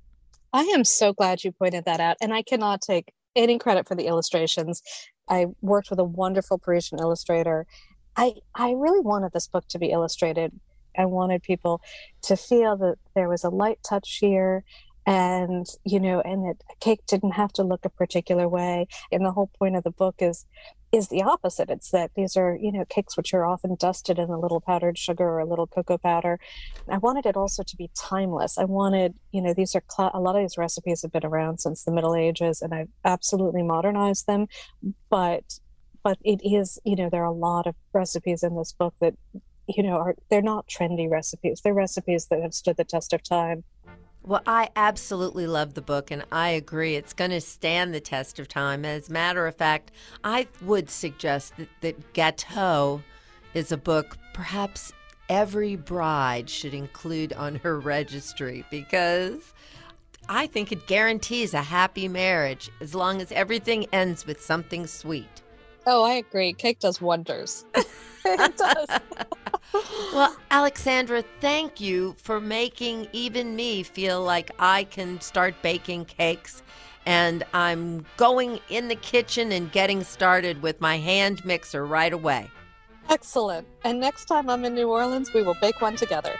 [0.52, 2.16] I am so glad you pointed that out.
[2.20, 4.82] And I cannot take any credit for the illustrations.
[5.28, 7.66] I worked with a wonderful Parisian illustrator.
[8.16, 10.52] I I really wanted this book to be illustrated.
[10.96, 11.80] I wanted people
[12.22, 14.64] to feel that there was a light touch here
[15.07, 18.87] and you know and that cake didn't have to look a particular way.
[19.12, 20.47] And the whole point of the book is
[20.93, 21.71] is the opposite.
[21.71, 24.97] It's that these are you know cakes which are often dusted in a little powdered
[24.97, 26.38] sugar or a little cocoa powder.
[26.88, 28.57] I wanted it also to be timeless.
[28.57, 31.59] I wanted you know these are cl- a lot of these recipes have been around
[31.59, 34.47] since the middle ages and i've absolutely modernized them.
[35.11, 35.59] But
[36.03, 39.14] but it is you know there are a lot of recipes in this book that
[39.69, 41.61] you know are they're not trendy recipes.
[41.62, 43.64] They're recipes that have stood the test of time
[44.26, 46.96] well, I absolutely love the book, and I agree.
[46.96, 48.84] It's going to stand the test of time.
[48.84, 49.90] As a matter of fact,
[50.22, 53.02] I would suggest that, that Gâteau
[53.52, 54.92] is a book perhaps
[55.28, 59.54] every bride should include on her registry because
[60.28, 65.43] I think it guarantees a happy marriage as long as everything ends with something sweet.
[65.87, 66.53] Oh, I agree.
[66.53, 67.64] Cake does wonders.
[68.25, 69.01] it does.
[70.12, 76.62] well, Aleksandra, thank you for making even me feel like I can start baking cakes.
[77.07, 82.51] And I'm going in the kitchen and getting started with my hand mixer right away.
[83.11, 83.66] Excellent.
[83.85, 86.35] And next time I'm in New Orleans, we will bake one together.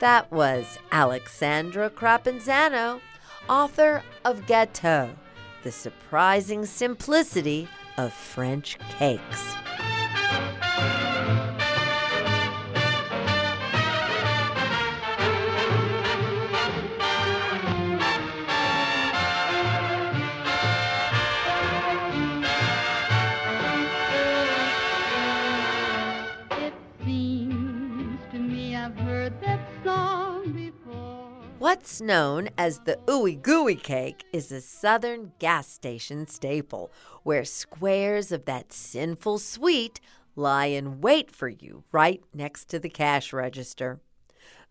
[0.00, 3.00] That was Aleksandra Crapanzano,
[3.48, 5.10] author of Gâteau,
[5.62, 9.54] The Surprising Simplicity of French cakes.
[31.58, 36.92] What's known as the ooey gooey cake is a southern gas station staple
[37.24, 39.98] where squares of that sinful sweet
[40.36, 43.98] lie in wait for you right next to the cash register.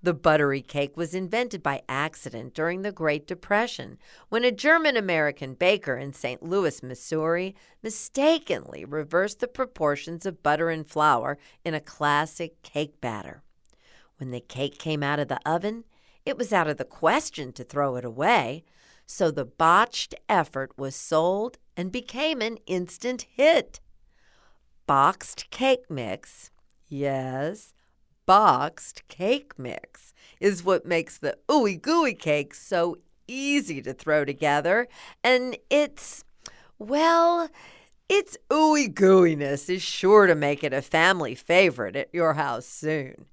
[0.01, 3.97] The buttery cake was invented by accident during the Great Depression
[4.29, 6.41] when a German American baker in St.
[6.41, 13.43] Louis, Missouri, mistakenly reversed the proportions of butter and flour in a classic cake batter.
[14.19, 15.83] When the cake came out of the oven,
[16.27, 18.65] it was out of the question to throw it away,
[19.05, 23.79] so the botched effort was sold and became an instant hit.
[24.85, 26.51] Boxed cake mix,
[26.89, 27.73] yes,
[28.25, 34.87] boxed cake mix, is what makes the ooey gooey cake so easy to throw together,
[35.23, 36.25] and it's,
[36.77, 37.49] well,
[38.09, 43.27] its ooey gooiness is sure to make it a family favorite at your house soon.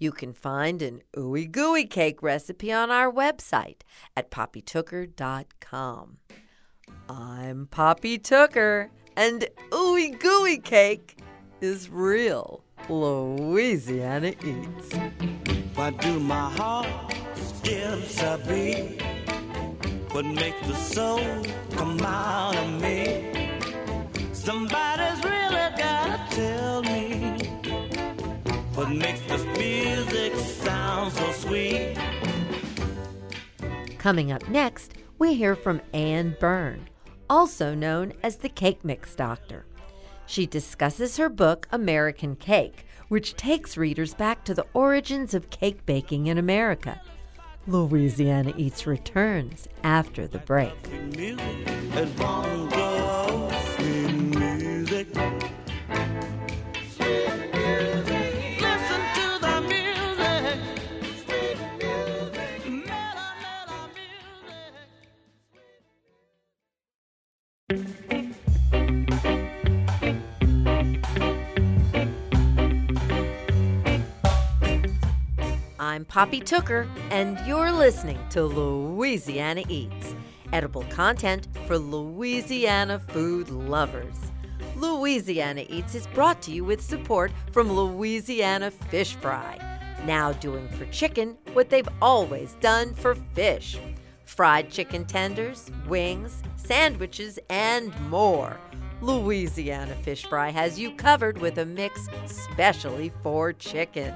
[0.00, 3.80] You can find an ooey gooey cake recipe on our website
[4.16, 6.18] at poppytooker.com.
[7.08, 11.18] I'm Poppy Tooker, and ooey gooey cake
[11.60, 14.94] is real Louisiana Eats.
[15.74, 19.02] Why do my heart still beat?
[20.12, 23.58] What makes the soul come out of me?
[24.32, 26.67] Somebody's really gotta tell
[28.78, 31.98] what makes this music sound so sweet.
[33.98, 36.88] Coming up next, we hear from Anne Byrn,
[37.28, 39.66] also known as the Cake Mix Doctor.
[40.26, 45.84] She discusses her book, American Cake, which takes readers back to the origins of cake
[45.84, 47.00] baking in America.
[47.66, 50.72] Louisiana Eats returns after the break.
[75.88, 80.14] I'm Poppy Tooker, and you're listening to Louisiana Eats,
[80.52, 84.30] edible content for Louisiana food lovers.
[84.76, 89.58] Louisiana Eats is brought to you with support from Louisiana Fish Fry,
[90.04, 93.78] now doing for chicken what they've always done for fish
[94.28, 98.60] fried chicken tenders, wings, sandwiches, and more.
[99.00, 104.12] Louisiana Fish Fry has you covered with a mix specially for chicken.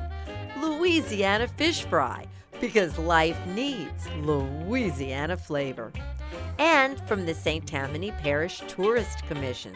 [0.61, 2.27] Louisiana Fish Fry,
[2.61, 5.93] because life needs Louisiana flavor.
[6.59, 7.65] And from the St.
[7.67, 9.75] Tammany Parish Tourist Commission,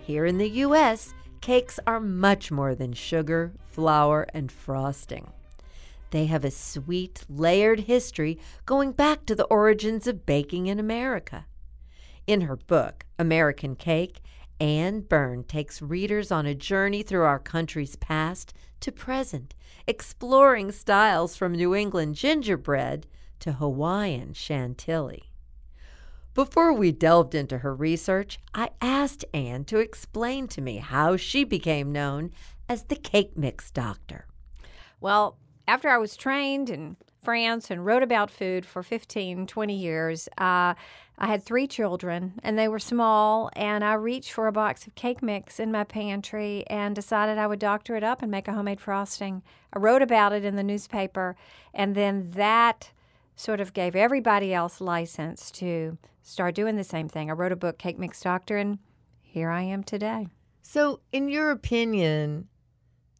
[0.00, 5.30] Here in the U.S., cakes are much more than sugar, flour, and frosting.
[6.10, 11.46] They have a sweet, layered history going back to the origins of baking in America.
[12.26, 14.22] In her book, American Cake,
[14.58, 19.54] Anne Byrn takes readers on a journey through our country's past to present,
[19.86, 23.06] exploring styles from New England gingerbread
[23.38, 25.29] to Hawaiian chantilly.
[26.40, 31.44] Before we delved into her research, I asked Anne to explain to me how she
[31.44, 32.30] became known
[32.66, 34.24] as the cake mix doctor.
[35.02, 35.36] Well,
[35.68, 40.72] after I was trained in France and wrote about food for 15, 20 years, uh,
[41.18, 44.94] I had three children and they were small, and I reached for a box of
[44.94, 48.54] cake mix in my pantry and decided I would doctor it up and make a
[48.54, 49.42] homemade frosting.
[49.74, 51.36] I wrote about it in the newspaper,
[51.74, 52.92] and then that
[53.40, 57.30] sort of gave everybody else license to start doing the same thing.
[57.30, 58.78] I wrote a book, Cake Mix Doctor, and
[59.22, 60.28] here I am today.
[60.62, 62.48] So, in your opinion,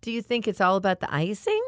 [0.02, 1.62] do you think it's all about the icing?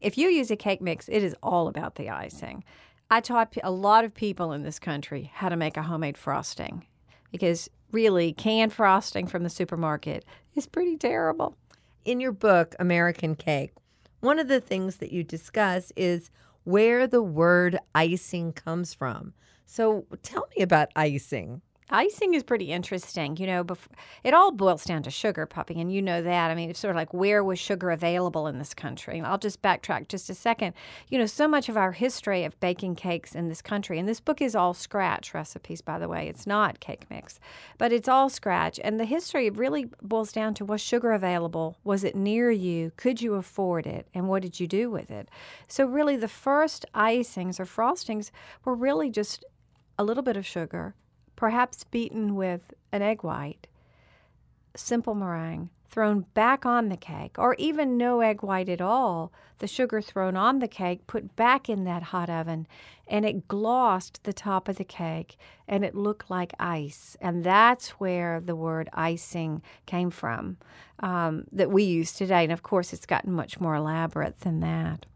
[0.00, 2.62] If you use a cake mix, it is all about the icing.
[3.10, 6.86] I taught a lot of people in this country how to make a homemade frosting
[7.32, 10.24] because really canned frosting from the supermarket
[10.54, 11.56] is pretty terrible.
[12.04, 13.72] In your book, American Cake,
[14.20, 16.30] one of the things that you discuss is
[16.68, 19.32] where the word icing comes from.
[19.64, 21.62] So tell me about icing.
[21.90, 23.38] Icing is pretty interesting.
[23.38, 23.88] You know, bef-
[24.22, 26.50] it all boils down to sugar, Poppy, and you know that.
[26.50, 29.16] I mean, it's sort of like where was sugar available in this country?
[29.16, 30.74] And I'll just backtrack just a second.
[31.08, 34.20] You know, so much of our history of baking cakes in this country, and this
[34.20, 36.28] book is all scratch recipes, by the way.
[36.28, 37.40] It's not cake mix,
[37.78, 38.78] but it's all scratch.
[38.84, 41.78] And the history really boils down to was sugar available?
[41.84, 42.92] Was it near you?
[42.96, 44.06] Could you afford it?
[44.12, 45.30] And what did you do with it?
[45.68, 48.30] So, really, the first icings or frostings
[48.66, 49.42] were really just
[49.98, 50.94] a little bit of sugar
[51.38, 53.68] perhaps beaten with an egg white,
[54.74, 59.68] simple meringue thrown back on the cake, or even no egg white at all, the
[59.68, 62.66] sugar thrown on the cake, put back in that hot oven,
[63.06, 65.36] and it glossed the top of the cake
[65.68, 67.16] and it looked like ice.
[67.20, 70.56] And that's where the word icing came from
[70.98, 72.42] um, that we use today.
[72.42, 75.06] And of course, it's gotten much more elaborate than that.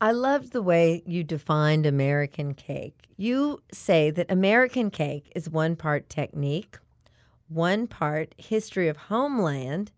[0.00, 3.08] I loved the way you defined American cake.
[3.16, 6.78] You say that American cake is one part technique,
[7.48, 9.92] one part history of homeland,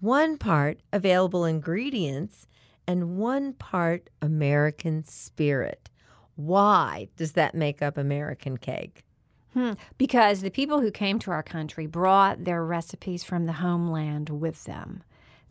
[0.00, 2.46] one part available ingredients,
[2.86, 5.90] and one part American spirit.
[6.36, 9.04] Why does that make up American cake?
[9.52, 9.72] Hmm.
[9.98, 14.64] Because the people who came to our country brought their recipes from the homeland with
[14.64, 15.04] them.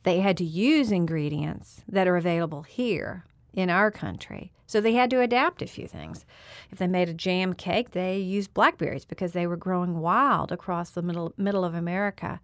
[0.03, 4.51] They had to use ingredients that are available here in our country.
[4.65, 6.25] So they had to adapt a few things.
[6.71, 10.89] If they made a jam cake, they used blackberries because they were growing wild across
[10.89, 12.39] the middle middle of America.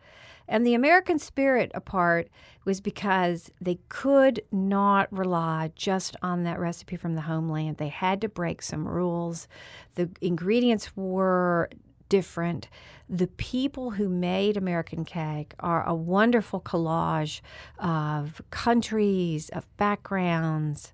[0.47, 2.28] And the American spirit apart
[2.66, 7.78] was because they could not rely just on that recipe from the homeland.
[7.78, 9.47] They had to break some rules.
[9.95, 11.70] The ingredients were
[12.10, 12.68] different.
[13.07, 17.41] The people who made American cake are a wonderful collage
[17.78, 20.93] of countries, of backgrounds,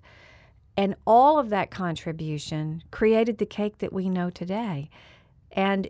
[0.76, 4.90] and all of that contribution created the cake that we know today.
[5.52, 5.88] And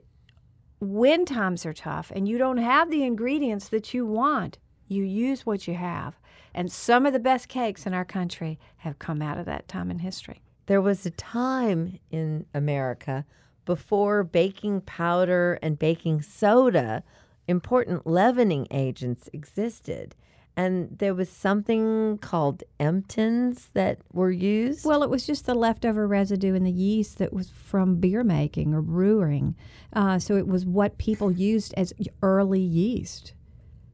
[0.80, 4.58] when times are tough and you don't have the ingredients that you want,
[4.88, 6.18] you use what you have.
[6.54, 9.90] And some of the best cakes in our country have come out of that time
[9.90, 10.40] in history.
[10.66, 13.24] There was a time in America
[13.66, 17.02] before baking powder and baking soda,
[17.46, 20.14] important leavening agents existed.
[20.56, 24.86] And there was something called emptins that were used.
[24.86, 28.72] Well, it was just the leftover residue in the yeast that was from beer making
[28.72, 29.54] or brewing.
[29.92, 31.92] Uh, so it was what people used as
[32.22, 33.34] early yeast.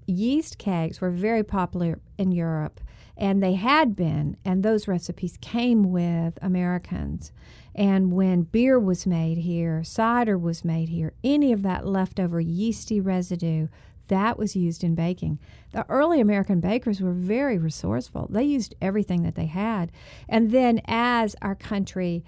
[0.07, 2.80] Yeast cakes were very popular in Europe,
[3.16, 7.32] and they had been, and those recipes came with Americans.
[7.74, 13.00] And when beer was made here, cider was made here, any of that leftover yeasty
[13.00, 13.68] residue,
[14.09, 15.38] that was used in baking.
[15.72, 18.26] The early American bakers were very resourceful.
[18.28, 19.90] They used everything that they had.
[20.28, 22.24] And then as our country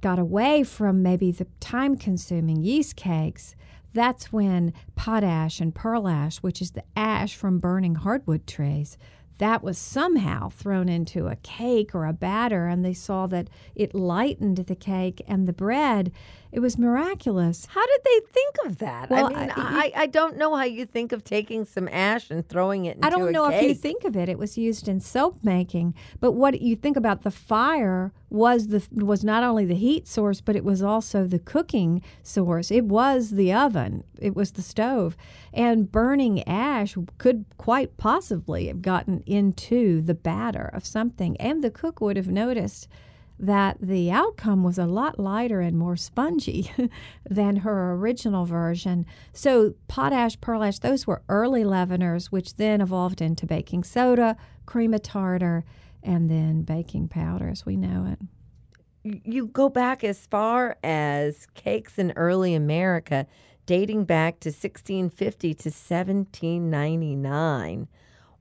[0.00, 3.54] got away from maybe the time consuming yeast cakes,
[3.92, 8.96] that's when potash and pearl ash, which is the ash from burning hardwood trees,
[9.38, 13.94] that was somehow thrown into a cake or a batter, and they saw that it
[13.94, 16.12] lightened the cake and the bread.
[16.52, 17.66] It was miraculous.
[17.66, 19.08] How did they think of that?
[19.08, 22.28] Well, I mean, I- I, I, don't know how you think of taking some ash
[22.30, 24.28] and throwing it into I don't know if you think of it.
[24.28, 28.84] It was used in soap making, but what you think about the fire was the
[28.92, 32.70] was not only the heat source, but it was also the cooking source.
[32.70, 34.02] It was the oven.
[34.18, 35.16] It was the stove,
[35.52, 41.70] and burning ash could quite possibly have gotten into the batter of something, and the
[41.70, 42.88] cook would have noticed
[43.40, 46.70] that the outcome was a lot lighter and more spongy
[47.28, 49.06] than her original version.
[49.32, 54.36] So, potash, pearl ash, those were early leaveners, which then evolved into baking soda,
[54.66, 55.64] cream of tartar,
[56.02, 58.18] and then baking powder as we know it.
[59.24, 63.26] you go back as far as cakes in early America,
[63.64, 67.88] dating back to 1650 to 1799.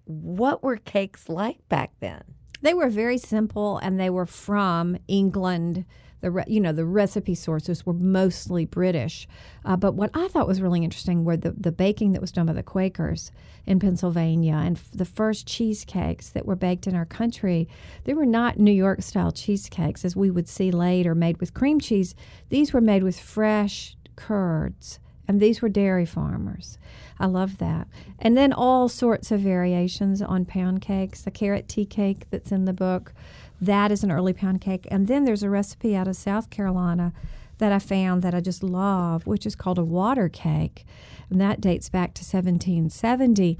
[0.03, 2.23] What were cakes like back then?
[2.61, 5.85] They were very simple and they were from England.
[6.21, 9.25] The re- you know the recipe sources were mostly British,
[9.63, 12.47] uh, but what I thought was really interesting were the the baking that was done
[12.47, 13.31] by the Quakers
[13.65, 17.69] in Pennsylvania and f- the first cheesecakes that were baked in our country.
[18.03, 21.79] They were not New York style cheesecakes as we would see later, made with cream
[21.79, 22.15] cheese.
[22.49, 24.99] These were made with fresh curds,
[25.29, 26.79] and these were dairy farmers.
[27.19, 27.87] I love that.
[28.17, 31.21] And then all sorts of variations on pound cakes.
[31.21, 33.13] The carrot tea cake that's in the book,
[33.61, 34.87] that is an early pound cake.
[34.89, 37.13] And then there's a recipe out of South Carolina
[37.59, 40.83] that I found that I just love, which is called a water cake.
[41.29, 43.59] And that dates back to 1770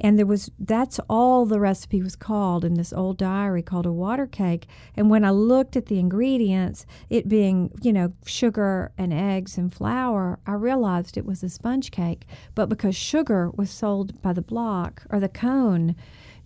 [0.00, 3.92] and there was that's all the recipe was called in this old diary called a
[3.92, 4.66] water cake.
[4.96, 9.72] And when i looked at the ingredients it being you know sugar and eggs and
[9.72, 12.26] flour i realized it was a sponge cake.
[12.54, 15.94] But because sugar was sold by the block or the cone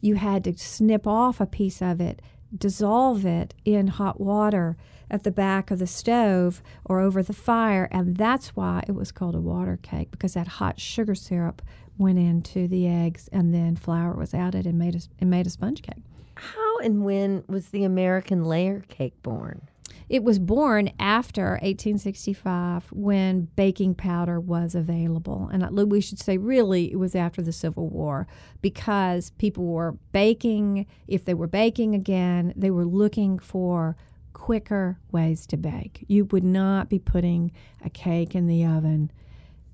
[0.00, 2.20] you had to snip off a piece of it
[2.56, 4.76] dissolve it in hot water
[5.10, 7.88] at the back of the stove or over the fire.
[7.90, 11.62] And that's why it was called a water cake because that hot sugar syrup
[11.98, 15.50] went into the eggs and then flour was added and made a, and made a
[15.50, 16.02] sponge cake.
[16.36, 19.68] How and when was the American layer cake born?
[20.08, 25.48] It was born after 1865 when baking powder was available.
[25.52, 28.26] And we should say, really, it was after the Civil War
[28.60, 30.86] because people were baking.
[31.08, 33.96] If they were baking again, they were looking for
[34.34, 36.04] quicker ways to bake.
[36.06, 37.50] You would not be putting
[37.82, 39.10] a cake in the oven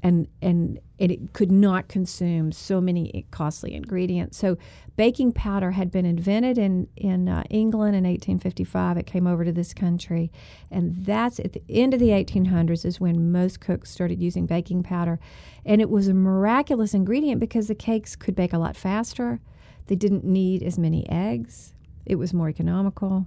[0.03, 4.37] and and it could not consume so many costly ingredients.
[4.39, 4.59] So
[4.97, 8.97] baking powder had been invented in in uh, England in 1855.
[8.97, 10.31] It came over to this country,
[10.71, 14.83] and that's at the end of the 1800s is when most cooks started using baking
[14.83, 15.19] powder,
[15.65, 19.41] and it was a miraculous ingredient because the cakes could bake a lot faster.
[19.87, 21.75] They didn't need as many eggs.
[22.07, 23.27] It was more economical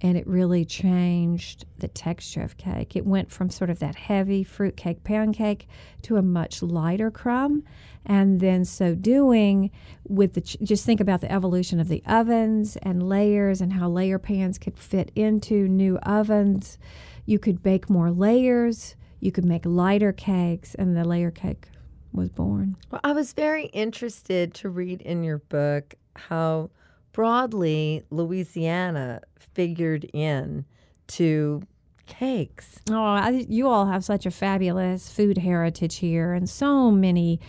[0.00, 2.96] and it really changed the texture of cake.
[2.96, 5.68] It went from sort of that heavy fruit cake pound cake
[6.02, 7.64] to a much lighter crumb.
[8.04, 9.70] And then, so doing,
[10.06, 13.88] with the ch- just think about the evolution of the ovens and layers and how
[13.88, 16.78] layer pans could fit into new ovens.
[17.24, 21.68] You could bake more layers, you could make lighter cakes, and the layer cake
[22.12, 22.76] was born.
[22.90, 26.70] Well, I was very interested to read in your book how
[27.16, 30.66] broadly Louisiana figured in
[31.06, 31.62] to
[32.04, 32.78] cakes.
[32.90, 37.40] Oh, I, you all have such a fabulous food heritage here, and so many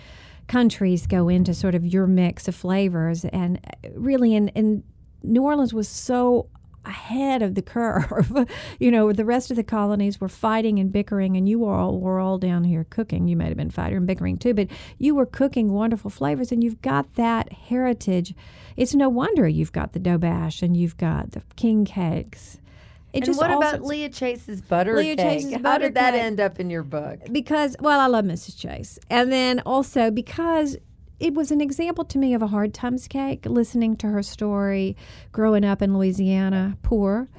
[0.48, 3.26] countries go into sort of your mix of flavors.
[3.26, 4.86] And uh, really, in, in
[5.22, 6.50] New Orleans was so
[6.88, 8.48] ahead of the curve.
[8.80, 12.20] you know, the rest of the colonies were fighting and bickering, and you all were
[12.20, 13.28] all down here cooking.
[13.28, 14.68] You might have been fighting and bickering too, but
[14.98, 18.34] you were cooking wonderful flavors, and you've got that heritage.
[18.76, 22.60] It's no wonder you've got the doberge and you've got the king cakes.
[23.14, 25.40] It and what about Leah Chase's butter Leah cake?
[25.40, 26.22] Chase's How butter did that cake.
[26.22, 27.20] end up in your book?
[27.32, 30.78] because well i love mrs chase and then also because
[31.20, 34.96] it was an example to me of a hard times cake listening to her story
[35.32, 37.30] growing up in louisiana poor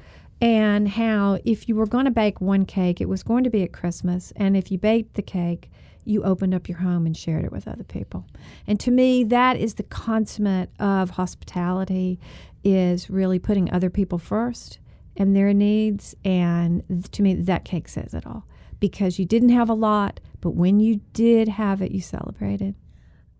[0.41, 3.63] and how if you were going to bake one cake it was going to be
[3.63, 5.69] at christmas and if you baked the cake
[6.05, 8.25] you opened up your home and shared it with other people
[8.67, 12.19] and to me that is the consummate of hospitality
[12.63, 14.79] is really putting other people first
[15.17, 18.45] and their needs and to me that cake says it all
[18.79, 22.75] because you didn't have a lot, but when you did have it, you celebrated.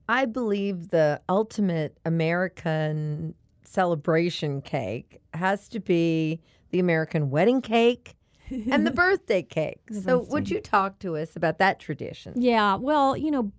[0.09, 6.41] I believe the ultimate American celebration cake has to be
[6.71, 8.15] the American wedding cake
[8.49, 9.81] and the birthday cake.
[9.87, 12.33] The so, birthday would you talk to us about that tradition?
[12.41, 13.51] Yeah, well, you know,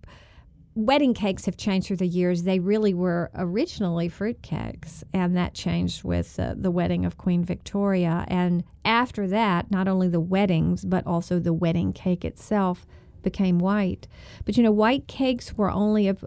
[0.75, 2.43] wedding cakes have changed through the years.
[2.43, 7.45] They really were originally fruit cakes, and that changed with uh, the wedding of Queen
[7.45, 8.25] Victoria.
[8.27, 12.85] And after that, not only the weddings, but also the wedding cake itself
[13.23, 14.07] became white.
[14.43, 16.25] But you know, white cakes were only of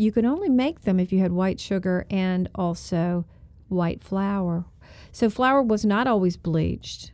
[0.00, 3.26] you could only make them if you had white sugar and also
[3.68, 4.64] white flour.
[5.12, 7.12] So flour was not always bleached.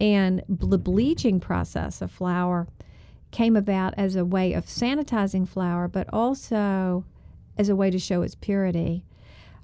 [0.00, 2.66] And the bleaching process of flour
[3.30, 7.04] came about as a way of sanitizing flour, but also
[7.56, 9.04] as a way to show its purity.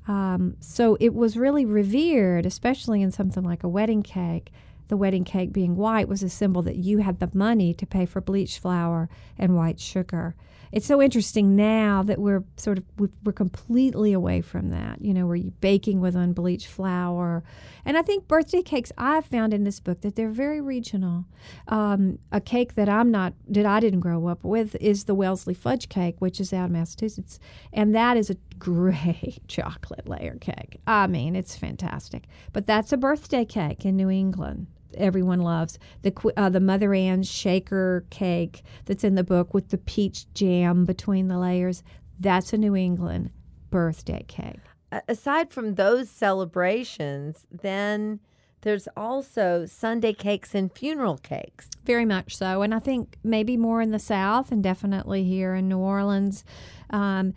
[0.07, 4.52] Um, so it was really revered, especially in something like a wedding cake.
[4.86, 8.07] The wedding cake being white was a symbol that you had the money to pay
[8.07, 10.36] for bleached flour and white sugar
[10.75, 15.01] it's so interesting now that we're sort of we're completely away from that.
[15.01, 17.45] You know, we're baking with unbleached flour,
[17.85, 21.27] and I think birthday cakes I've found in this book that they're very regional.
[21.68, 25.55] Um, a cake that I'm not that I didn't grow up with is the Wellesley
[25.55, 27.39] fudge cake, which is out of Massachusetts,
[27.72, 30.81] and that is a great chocolate layer cake.
[30.89, 32.25] I mean, it's fantastic.
[32.53, 34.66] But that's a birthday cake in New England
[34.99, 39.78] everyone loves the uh, the Mother Ann's shaker cake that's in the book with the
[39.78, 41.82] peach jam between the layers.
[42.18, 43.30] That's a New England
[43.70, 44.61] birthday cake.
[45.09, 48.20] Aside from those celebrations, then
[48.61, 51.68] there's also Sunday cakes and funeral cakes.
[51.84, 55.68] Very much so, and I think maybe more in the South, and definitely here in
[55.68, 56.45] New Orleans.
[56.90, 57.34] Um,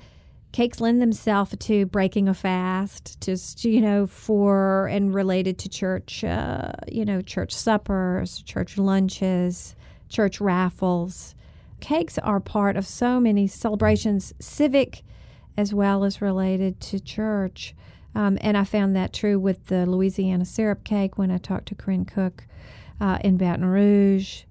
[0.52, 6.24] cakes lend themselves to breaking a fast, just you know, for and related to church,
[6.24, 9.76] uh, you know, church suppers, church lunches,
[10.10, 11.36] church raffles.
[11.80, 15.04] Cakes are part of so many celebrations, civic
[15.56, 17.76] as well as related to church.
[18.16, 21.76] Um, and I found that true with the Louisiana syrup cake when I talked to
[21.76, 22.48] Corinne Cook
[23.00, 24.44] uh, in Baton Rouge.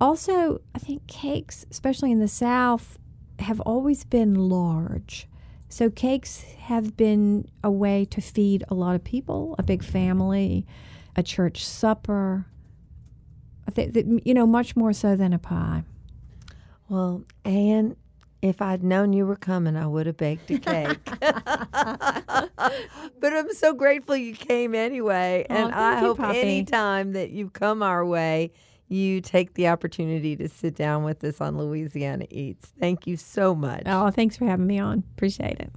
[0.00, 2.98] Also, I think cakes, especially in the South,
[3.40, 5.28] have always been large.
[5.68, 10.66] So cakes have been a way to feed a lot of people, a big family,
[11.14, 12.46] a church supper.
[13.66, 15.84] I think you know, much more so than a pie.
[16.88, 17.96] Well, Anne,
[18.40, 20.98] if I'd known you were coming, I would have baked a cake.
[21.20, 22.50] but
[23.22, 25.44] I'm so grateful you came anyway.
[25.50, 26.38] Oh, and I hope Poppy.
[26.38, 28.52] anytime that you come our way,
[28.90, 32.72] you take the opportunity to sit down with us on Louisiana Eats.
[32.78, 33.82] Thank you so much.
[33.86, 35.04] Oh, thanks for having me on.
[35.16, 35.72] Appreciate it.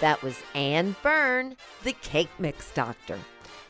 [0.00, 3.18] That was Anne Byrn, the Cake Mix Doctor.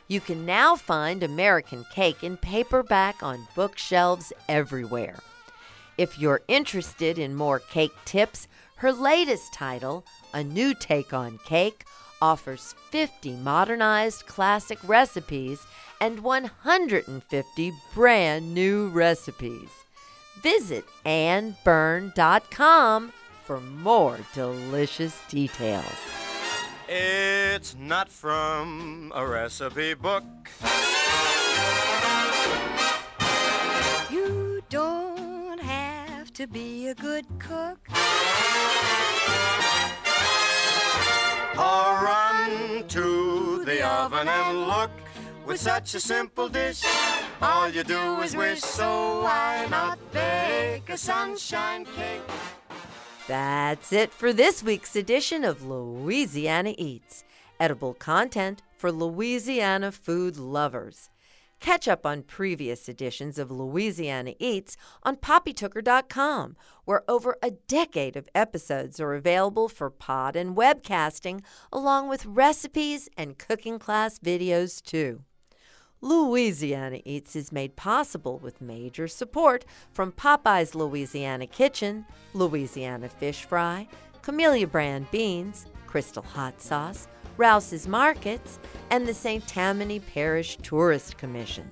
[0.08, 5.18] You can now find American Cake in paperback on bookshelves everywhere.
[5.98, 11.84] If you're interested in more cake tips, her latest title, A New Take on Cake,
[12.22, 15.66] offers 50 modernized classic recipes
[16.02, 19.68] and 150 brand new recipes.
[20.42, 23.12] Visit annebyrn.com
[23.44, 25.94] for more delicious details.
[26.88, 30.24] It's not from a recipe book.
[34.10, 37.78] You don't have to be a good cook.
[41.56, 44.90] Or run to the oven and look.
[45.52, 46.82] With such a simple dish,
[47.42, 48.60] all you do is wish.
[48.60, 52.22] So why not bake a sunshine cake?
[53.28, 57.24] That's it for this week's edition of Louisiana Eats,
[57.60, 61.10] edible content for Louisiana food lovers.
[61.60, 68.26] Catch up on previous editions of Louisiana Eats on poppytooker.com, where over a decade of
[68.34, 75.24] episodes are available for pod and webcasting, along with recipes and cooking class videos, too.
[76.04, 83.86] Louisiana Eats is made possible with major support from Popeye's Louisiana Kitchen, Louisiana Fish Fry,
[84.20, 88.58] Camellia Brand Beans, Crystal Hot Sauce, Rouse's Markets,
[88.90, 89.46] and the St.
[89.46, 91.70] Tammany Parish Tourist Commission.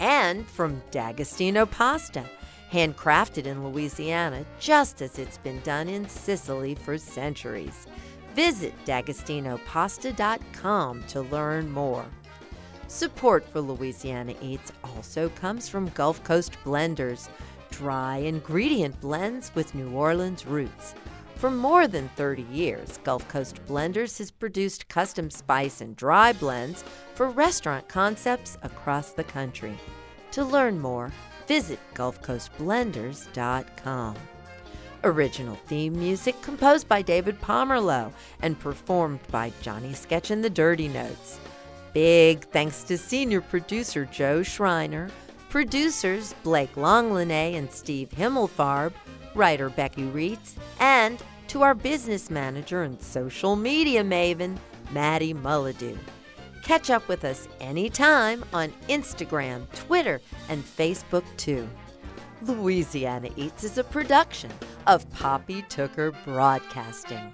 [0.00, 2.24] And from D'Agostino Pasta,
[2.72, 7.86] handcrafted in Louisiana just as it's been done in Sicily for centuries.
[8.34, 12.06] Visit d'agostinopasta.com to learn more.
[12.88, 17.28] Support for Louisiana Eats also comes from Gulf Coast Blenders,
[17.70, 20.94] dry ingredient blends with New Orleans roots.
[21.34, 26.82] For more than 30 years, Gulf Coast Blenders has produced custom spice and dry blends
[27.14, 29.76] for restaurant concepts across the country.
[30.30, 31.12] To learn more,
[31.46, 34.16] visit GulfCoastBlenders.com.
[35.04, 38.10] Original theme music composed by David Pomerlow
[38.40, 41.38] and performed by Johnny Sketch and the Dirty Notes.
[41.98, 45.10] Big thanks to senior producer Joe Schreiner,
[45.48, 48.92] producers Blake Longlinay and Steve Himmelfarb,
[49.34, 54.56] writer Becky Reitz, and to our business manager and social media maven,
[54.92, 55.98] Maddie Mullidew.
[56.62, 61.68] Catch up with us anytime on Instagram, Twitter, and Facebook too.
[62.42, 64.52] Louisiana Eats is a production
[64.86, 67.32] of Poppy Tooker Broadcasting.